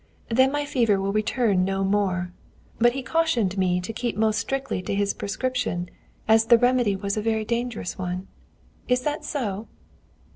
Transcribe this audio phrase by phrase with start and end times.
[0.29, 2.31] Then my fever will return no more.
[2.79, 5.91] But he cautioned me to keep most strictly to his prescription,
[6.27, 8.27] as the remedy was a very dangerous one.
[8.87, 9.67] Is that so?"